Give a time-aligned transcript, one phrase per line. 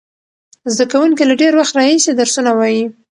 [0.73, 2.83] زده کوونکي له ډېر وخت راهیسې درسونه وایي.